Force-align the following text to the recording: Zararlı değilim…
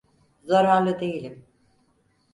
Zararlı 0.43 0.99
değilim… 0.99 1.45